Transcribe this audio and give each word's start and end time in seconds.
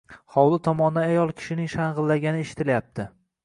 Hovli 0.35 0.57
tomondan 0.67 1.05
ayol 1.11 1.35
kishining 1.41 1.71
shang‘illagani 1.77 2.45
eshitilyapti. 2.49 3.11